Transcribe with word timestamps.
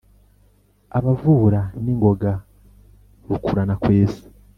abavura 0.97 1.61
ningoga 1.83 2.31
rukurana-kwesa 3.27 4.23